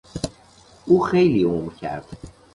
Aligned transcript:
او 0.85 1.01
خیلی 1.01 1.43
عمر 1.43 1.73
کرد. 1.73 2.05